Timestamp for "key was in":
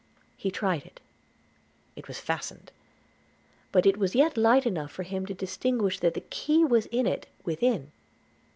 6.31-7.05